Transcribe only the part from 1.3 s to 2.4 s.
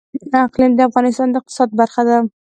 د اقتصاد برخه ده.